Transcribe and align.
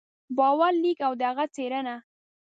باور 0.37 0.73
لیک 0.83 0.99
او 1.07 1.13
د 1.19 1.21
هغه 1.29 1.45
څېړنه 1.55 1.95